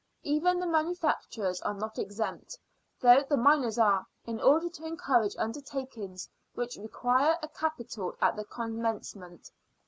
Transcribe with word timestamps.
Even 0.23 0.57
the 0.59 0.65
manufacturers 0.65 1.61
are 1.61 1.75
not 1.75 1.99
exempted, 1.99 2.57
though 2.99 3.21
the 3.21 3.37
miners 3.37 3.77
are, 3.77 4.07
in 4.25 4.39
order 4.41 4.67
to 4.67 4.83
encourage 4.83 5.35
undertakings 5.37 6.27
which 6.55 6.75
require 6.75 7.37
a 7.43 7.47
capital 7.49 8.15
at 8.19 8.35
the 8.35 8.45
commencement. 8.45 9.51